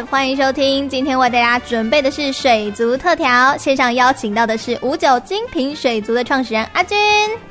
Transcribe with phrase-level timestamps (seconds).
[0.00, 0.88] 欢迎收听。
[0.88, 6.96] 今天为大家准备的是水族特调，线上邀请到的是五九精品水族的创始人阿军。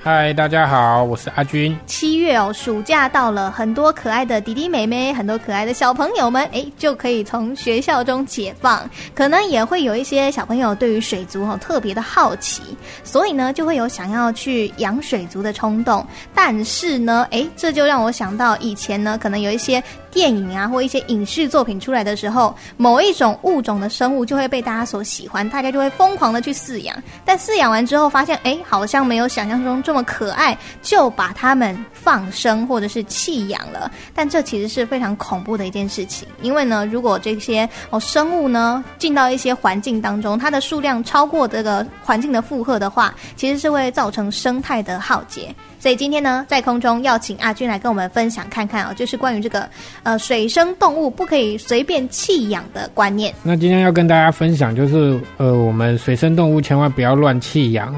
[0.01, 1.77] 嗨，大家好，我是阿军。
[1.85, 8.89] 七月哦，暑假到了，很多可爱的弟弟妹妹，很多可爱的小朋友们，哎，就可以从学校中解放。
[9.13, 12.63] 可能也会有一些小朋友对于水族哦特别的好奇，
[13.03, 16.03] 所以呢，就会有想要去养水族的冲动。
[16.33, 19.81] 但是呢，哎，这就让我想到以前呢，可能有一些。
[20.11, 26.95] 电影啊，或一些影视作品出来的时候，某一种物种的生物就会被大家所喜欢，大家就会疯狂的去饲养。
[27.25, 33.91] 但饲养完之后，发现哎，好像没有想象中这么可爱，就把它们放生或者是弃养了。
[34.13, 45.53] 但这其实是非常恐怖的一件事情，因为呢，如果这些哦生物呢进到一些环境当中，它的数量超过这个环境的负荷的话，其实是会造成生态的浩劫。
[45.79, 49.67] 所以今天呢，在空中要请阿军来跟我们分享看看哦，就是关于这个
[50.03, 53.33] 呃水生动物不可以随便弃养的观念。
[53.43, 57.93] 那今天要跟大家分享就是呃，我们水生动物千万不要乱弃养。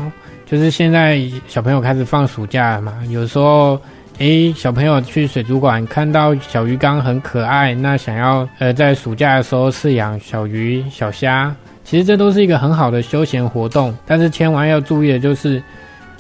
[0.46, 3.80] 就是现在小朋友开始放暑假了嘛，有时候
[4.20, 15.64] 诶，小朋友去水族馆看到小鱼缸很可爱，那想要呃在暑假的时候饲养小鱼小虾，其实这都是一个很好的休闲活动，但是千万要注意的就是。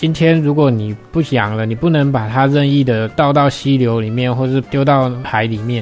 [0.03, 5.81] 今天如果你不养了，你不能把它任意的倒到溪流里面，或是丢到海里面。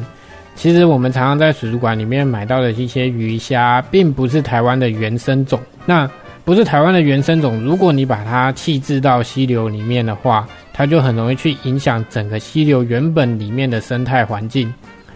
[0.54, 5.60] 其实我们常常在水族馆里面买到的一些鱼虾，并不是台湾的原生种。
[5.88, 6.08] 那
[6.46, 14.72] 不是台湾的原生种，如果你把它弃置到溪流里面的话，它就很容易去影响整个溪流原本里面的生态环境。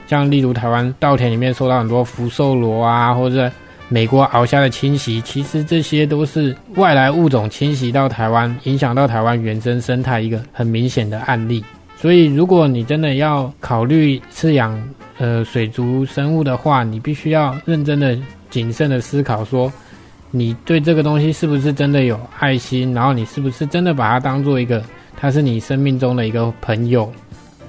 [0.08, 3.52] 像例如台湾稻田里面受到很多福寿螺啊，或者。
[3.88, 11.64] 美国螯虾的侵袭，其实这些都是外来物种侵袭到台湾，影响到台湾原生生态一个很明显的案例。
[11.96, 14.82] 所以，如果你真的要考虑饲养
[15.18, 18.18] 呃水族生物的话，你必须要认真的、
[18.50, 19.72] 谨慎的思考，说
[20.32, 24.84] 你对这个东西是不是真的有爱心，然后你是不是真的把它当做一个，
[25.16, 27.10] 它是你生命中的一个朋友，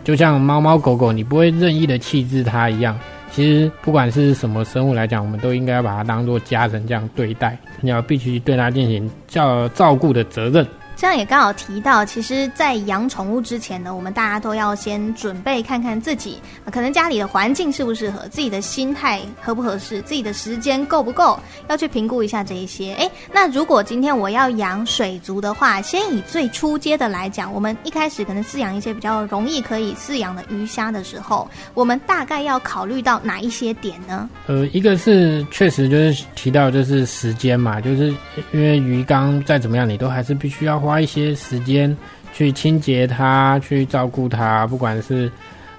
[0.03, 2.99] 就像猫猫狗狗，你不会任意的弃置它一样。
[3.31, 10.67] 其实不管是什么生物来讲，我们都应该把它当做家人这样对待，你要必须对它进行照照顾的责任。
[10.97, 16.41] 这样也刚好提到，其实，在养宠物之前呢，我们大家都要先准备看看自己，
[16.73, 22.95] 可能家里的环境适不适合，自己的心态合不合适，自己的时间够不够，要去评估一下这一些。
[22.95, 34.31] 哎，那如果今天我要养水族的话，先以最初阶的来讲，我们一开始可能饲养一些比较容易可以饲养的鱼虾的时候，我们大概要考虑到哪一些点呢？
[34.47, 38.09] 呃，一个是确实就是提到就是时间嘛，就是
[38.51, 40.86] 因为鱼缸再怎么样，你都还是必须要。
[40.87, 41.95] 花一些时间
[42.33, 45.31] 去清洁它，去照顾它，不管是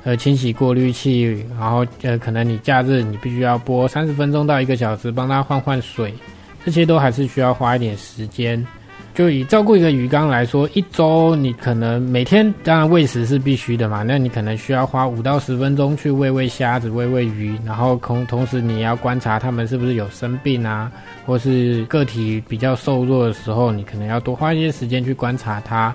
[0.04, 6.14] 呃清洗过滤器，然后呃可能你假日你必须要播三十分钟到一个小时帮它换换水，
[6.66, 8.66] 这些都还是需要花一点时间。
[9.18, 20.92] 就以照顾一个鱼缸来说，一周你可能每天当然喂食是必须的嘛，那你可能需要花五到十分钟去喂喂虾子、喂喂鱼，然后同同时你要观察它们是不是有生病啊，
[21.26, 25.92] 或是个体比较瘦弱的时候，你可能要多花一些时间去观察它。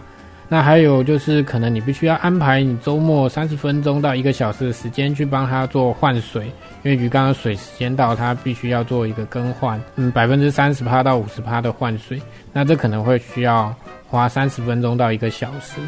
[0.53, 6.45] 那还有就是，可能你必须要安排你周末三十分钟到一个小时的时间去帮它做换水，
[6.83, 12.21] 因为鱼缸的水时间到，它必须要做一个更换，嗯，百分之三十趴到五十趴的换水，
[12.53, 13.75] 那这可能会需要
[14.07, 15.81] 花三十分钟到一个小时。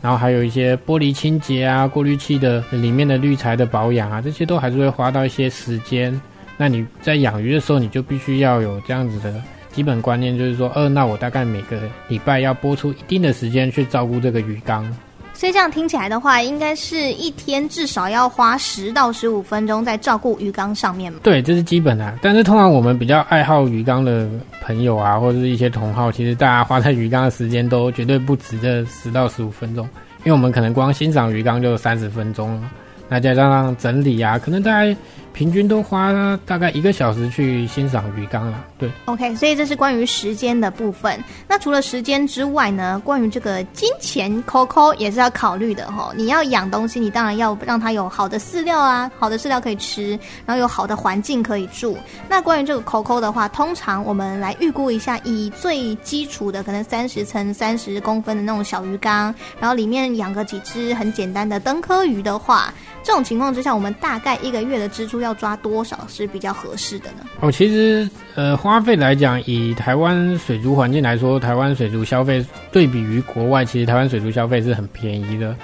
[0.00, 6.20] 然后还有一些玻璃清洁啊、过滤器的里面的滤材的保养啊，这些都还是会花到一些时间。
[6.56, 9.32] 那你在养鱼的时候，你就必须要有这样子的。
[9.72, 14.86] 基本观念就是说，呃，那我大概每个礼拜要播出一定的时间去照顾这个鱼缸。
[15.34, 21.18] 所以这样听起来的话，应该是一天至少要花十到十五分钟在照顾鱼缸上面嘛？
[21.22, 22.18] 对，这是基本的。
[22.20, 24.28] 但是通常我们比较爱好鱼缸的
[24.60, 32.70] 朋友啊，或者是一些同好，其实大家花在鱼缸的时间都绝对不止这十到十五分钟，因为我们可能光欣赏鱼缸就三十分钟了。
[33.08, 34.94] 那再加上整理啊，可能大概
[35.32, 38.64] 平均都花了大概一个小时去欣赏鱼缸了。
[38.78, 41.22] 对，OK，所以这是关于时间的部分。
[41.48, 46.12] 那除了时间之外呢，关于这个金钱，Coco 也是要考虑的哈。
[46.16, 51.96] 你要养东西，你当然要让它有好的饲料啊，好的饲料可以吃，然后有好的环境可以住。
[52.28, 62.72] 那关于这个 Coco 的话，通常我们来预估一下，以最基础的可能三十乘三十公分的那种小鱼缸，然后里面养个几只很简单的灯科鱼的话。
[63.04, 67.24] 这种情况之下，我们大概一个月的支出要抓多少是比较合适的呢？
[67.40, 75.56] 哦，其实呃，花费来讲，以台湾水族环境来说，台湾水族消费对比于国外，其实台湾水族消费是很便宜的，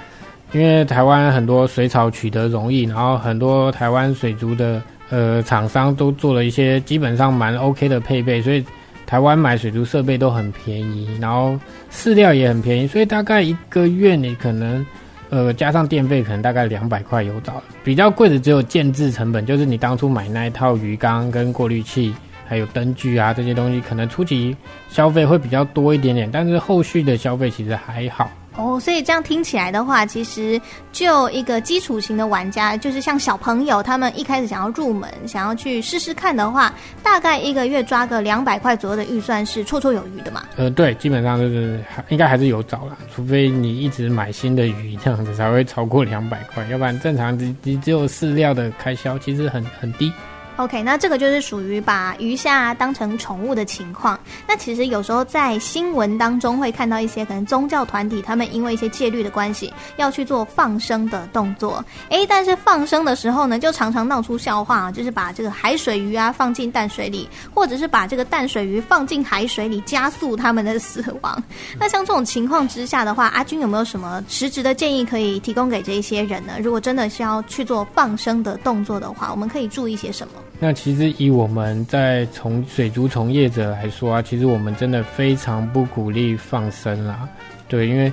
[0.51, 8.65] 因为台湾很多水草取得容易，然后很多台湾水族的呃厂商都做了一些基本上蛮 OK 的配备，所以
[9.05, 11.59] 台湾买水族设备都很便宜，然后
[11.91, 14.85] 饲料也很便宜，所以大概一个月你可能。
[15.29, 22.13] 呃，加上电费可能大概两百块有找，比较贵的只有建制成本，就是你当初买那一套鱼缸跟过滤器，
[22.47, 24.55] 还有灯具啊这些东西，可能初期
[24.89, 28.31] 消费会比较多一点点，但是后续的消费其实还好。
[28.59, 30.59] 哦，所以这样听起来的话，其实
[30.91, 40.43] 就一个基础型的玩家，就是像小朋友他们一开始想要入门，想要去试试看的话，大概一个月抓个两百块左右的预算是绰绰有余的嘛？
[40.57, 50.11] 呃，对，基本上就是应该还是有找啦，除非你一直买新的鱼，这样子才会超过两百块，要不然正常你你只有饲料的开销，其实很很低。
[50.59, 54.19] OK，那这个就是属于把鱼虾当成宠物的情况。
[54.45, 61.81] 那其实有时候在新闻当中会看到一些可能宗教团体，他们因为一些戒律的关系，要去做放生的动作。
[62.09, 71.41] 诶，但是放生的时候呢，就常常闹出笑话啊，就是把这个海水鱼啊放进淡水里，或者是把这个淡水鱼放进海水里，加速他们的死亡。
[71.79, 76.55] 那像这种情况之下的话，阿军有没有什么实质的建议可以提供给这一些人呢？
[76.61, 80.33] 如果真的是要去做放生的动作的话，我们可以注意些什么？
[80.61, 87.25] 那其实以我们在从水族从业者来说啊，其实我们真的非常不鼓励放生啦，
[87.69, 88.11] 对，因为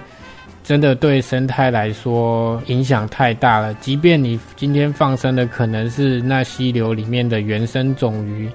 [0.62, 3.75] 真的对生态来说影响太大了。
[3.75, 8.49] 即便你今天放生的可能是那溪流里面的原生种鱼，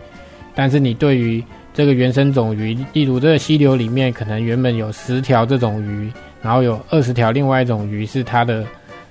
[0.56, 6.10] 但是你对于这个原生种鱼，例如这个溪流里面可能原本有十条这种鱼，
[6.42, 8.66] 然后有二十条另外一种鱼是它的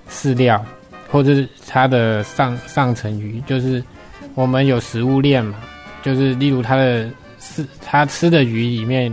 [0.08, 0.64] 饲料，
[1.10, 3.84] 或者是它的上上层鱼，就是。
[4.40, 5.54] 我们有食物链嘛，
[6.02, 9.12] 就是例如他的是他吃的鱼里面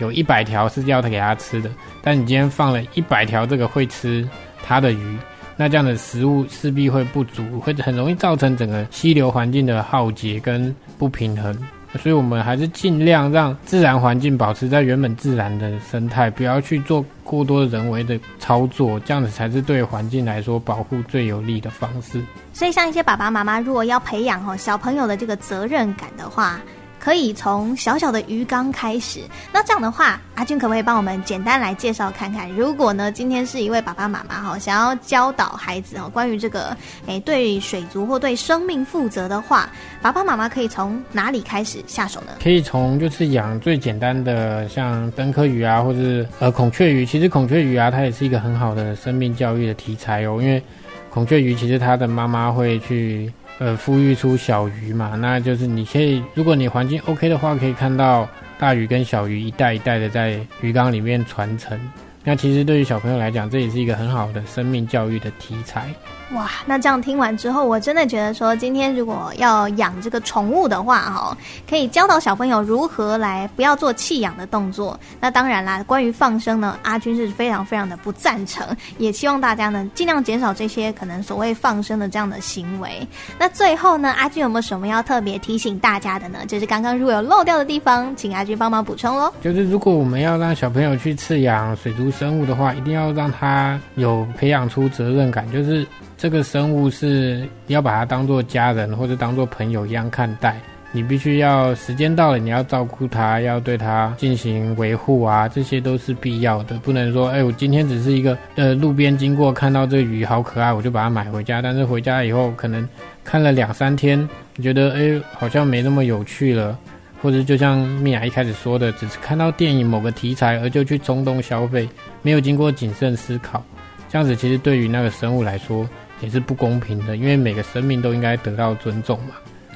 [0.00, 1.70] 有一百条是要他给他吃的，
[2.02, 4.28] 但你今天放了一百条这个会吃
[4.64, 5.16] 他的鱼，
[5.56, 11.56] 那这样的食物势必会不足，会很容易造成整个溪流环境的浩劫跟不平衡。
[12.00, 22.22] 所以我们还是尽量让自然环境保持在原本自然的生态，不要去做过多人为的操作，这样子才是对环境来说保护最有利的方式。
[22.52, 26.60] 所以，像一些爸爸妈妈如果要培养哦小朋友的这个责任感的话，
[27.06, 29.20] 可以从小小的鱼缸开始。
[29.52, 32.50] 那这样的话，阿俊可不可以帮我们简单来介绍看看？
[32.50, 36.76] 如果呢，今天是一位爸爸妈妈哈，想要教导孩子哈，关于这个
[37.06, 39.70] 诶对水族或对生命负责的话，
[40.02, 42.32] 爸爸妈妈可以从哪里开始下手呢？
[42.42, 47.06] 可以从就是养最简单的，像灯科鱼啊，或者是呃孔雀鱼。
[47.06, 50.60] 其实孔雀鱼啊，它也是一个很好的生命教育的题材哦，因为
[51.08, 53.32] 孔雀鱼其实它的妈妈会去。
[53.58, 61.78] 呃，孵育出小鱼嘛，那就是你可以，如果你环境 OK 的话，可以看到大鱼跟小鱼一代一代的在鱼缸里面传承。
[62.22, 65.88] 那其实对于小朋友来讲，这也是一个很好的生命教育的题材。
[66.32, 71.38] 哇，那这样听完之后，我真的觉得说，今天如果要养这个宠物的话，哈，
[71.70, 74.98] 可以教导小朋友如何来不要做弃养的动作。
[75.20, 78.66] 那当然啦，关于放生呢，阿军是非常非常的不赞成，
[78.98, 83.06] 也希望大家呢尽量减少这些可能所谓放生的这样的行为。
[83.38, 86.40] 那最后呢，阿军有没有什么要特别提醒大家的呢？
[86.48, 89.32] 就是刚刚如果有漏掉的地方，请阿军帮忙补充喽。
[89.40, 95.86] 就是如果我们要让小朋友去饲养水族生物的话，一定要让他有培养出责任感，就是。
[96.18, 100.58] 这个生物是要把它当做家人或者当做朋友一样看待，
[100.90, 106.78] 你必须要时间到了，你要照顾它，要对它进行维护啊，这些都是必要的。
[106.78, 112.88] 不能说，哎，我今天只是一个呃路边经过看到这鱼好可爱，我就把它买回家，但是回家以后可能
[113.22, 114.18] 看了两三天，
[114.56, 116.78] 你觉得哎好像没那么有趣了，
[117.20, 121.86] 或者就像米娅一开始说的，只是看到电影某个题材而就去冲动消费，
[122.22, 123.62] 没有经过谨慎思考，
[124.08, 125.86] 这样子其实对于那个生物来说。
[126.20, 129.34] 也是不公平的，因为每个生命都应该得到尊重嘛。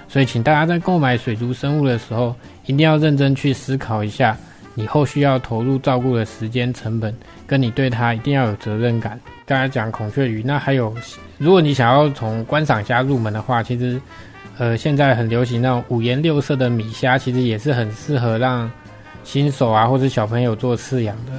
[0.09, 2.35] 所以，请大家在购买水族生物的时候，
[2.67, 4.37] 一定要认真去思考一下，
[4.75, 7.15] 你后续要投入照顾的时间成本，
[7.47, 9.21] 跟你对它一定要有责任感。
[9.47, 10.93] 刚才讲孔雀鱼，那还有，
[11.39, 14.01] 如果你想要从观赏虾入门的话，其实，
[14.59, 18.69] 呃，现在很流行那种五颜六色的米虾，其实也是很适合让
[19.23, 21.33] 新手啊或者小朋友做饲养的。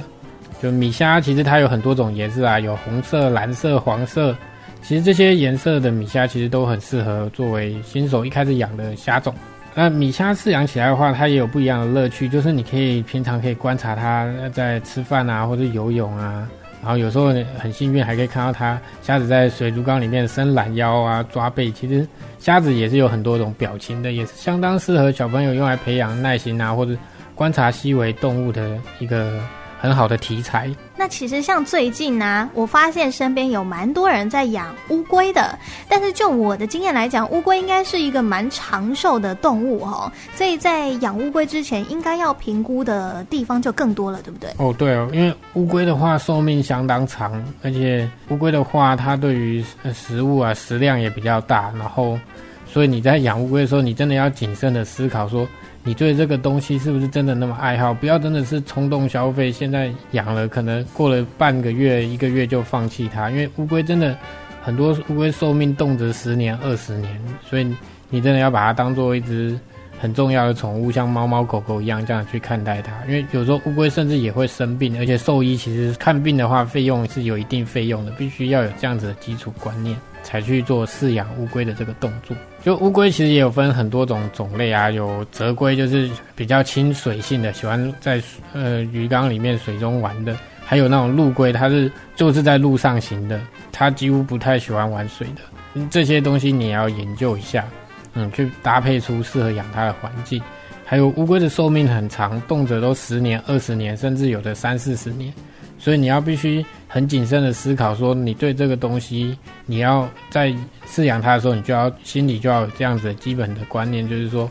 [0.62, 4.34] 就米虾，其实它有很多种颜色啊，有红色、蓝色、黄色。
[4.82, 9.32] 其实这些颜色的米虾其实都很适合作为新手一开始养的虾种。
[9.74, 16.46] 那米虾饲养起来的话，它也有不一样的乐趣，就是你可以平常可以观察它在吃饭啊，或者游泳啊，
[16.82, 21.70] 然后有时候很幸运还可以看到它虾子在水族缸里面伸懒腰啊、抓背。
[21.70, 22.06] 其实
[22.38, 26.94] 虾子也是有很多种表情的，也是相当适合小朋友用来培养耐心啊，或者
[27.34, 29.40] 观察细微动物的一个。
[29.82, 30.70] 很好的题材。
[30.96, 35.58] 那其实像最近呢、啊，我发现身边有蛮多人在养乌龟的。
[35.88, 44.50] 但是就我的经验来讲，乌龟应该是一个蛮长寿的动物哦，所以在养乌龟之前，应该要评估的地方就更多了，对不对？
[44.58, 52.16] 哦，对哦，因为乌龟的话寿命相当长，而且乌龟的话，它对于食物啊食量也比较大，然后
[52.64, 55.44] 所以你在养乌龟的时候，你真的要谨慎的思考说。
[55.84, 57.92] 你对这个东西是不是真的那么爱好？
[57.92, 63.30] 不要真的是冲动消费，现在养了，可能过了半个月、一个月就放弃它。
[63.30, 64.16] 因为乌龟真的
[64.62, 67.76] 很多，乌龟寿命动辄十年、二十年，所以
[68.10, 69.58] 你真的要把它当做一只
[69.98, 72.92] 很重要的宠物，像猫猫狗狗一样这样去看待它。
[73.06, 79.96] 因为有时候乌龟甚至也会生病，而且兽医其实看病的话，费用是有一定费用的，必须要有这样子的基础观念。
[80.24, 82.36] 才去做饲养乌龟的这个动作。
[82.62, 88.22] 就乌龟其实也有分很多种种类啊，有泽龟，就是比较亲水性的，喜欢在
[88.52, 90.32] 呃鱼缸里面水中玩的；
[90.64, 93.40] 还有那种陆龟，它是就是在陆上行的，
[93.72, 95.82] 它几乎不太喜欢玩水的。
[95.90, 97.64] 这些东西你也要研究一下，
[98.14, 100.42] 嗯，去搭配出适合养它的环境。
[100.84, 105.32] 还有乌龟的寿命很长，动辄都十年、二十年，甚至有的三四十年。
[105.78, 110.54] 所以你要必须很谨慎的思考，说你对这个东西，你要在
[110.86, 114.48] 饲养它的时候，你就要心里就要有这样子的基本的观念，就是说，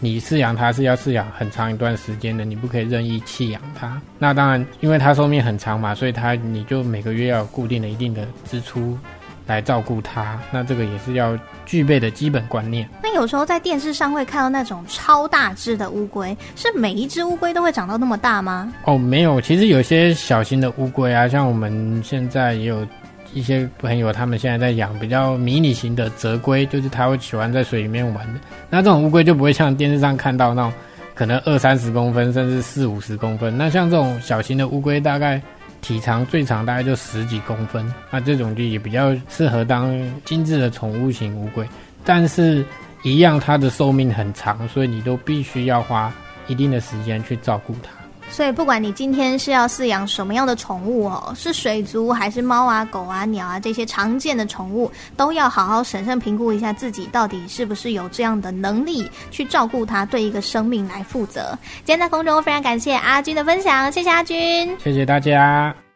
[0.00, 4.00] 你饲养它是要饲养很长一段时间的，你不可以任意弃养它。
[4.18, 8.98] 那当然，因为它寿命很长嘛，所以它你就每个月要有固定的一定的支出。
[9.46, 12.88] 来照顾它，那这个也是要具备的基本观念。
[13.02, 18.72] 那有时候在电视上会看到那种超大只的乌龟，是每一只乌龟都会长到那么大吗？
[18.84, 22.86] 哦，没有，其实有些小型的乌龟啊，像我们现在也有
[23.34, 28.40] 一些朋友，他们现在在养比较迷你型的泽龟，就是他会喜欢在水里面玩的。
[28.70, 30.72] 那这种乌龟就不会像电视上看到那种
[31.14, 33.56] 可能二三十公分，甚至四五十公分。
[33.56, 35.40] 那像这种小型的乌龟，大概。
[35.82, 39.92] 体长最长大概就十几公分，那这种就也比较适合当
[40.24, 41.68] 精致的宠物型乌龟，
[42.04, 42.64] 但是
[43.02, 46.10] 一样它的寿命很长，所以你都必须要花
[46.46, 47.90] 一定的时间去照顾它。
[48.32, 61.56] 所以不管你今天是要饲养什么样的宠物哦，是水族还是猫啊、狗啊、鸟啊这些常见的宠物，都要好好审慎评估一下自己到底是不是有这样的能力去照顾它，对一个生命来负责。
[61.84, 65.91] 今天在空中非常感谢阿军的分享，谢谢阿军，谢谢大家。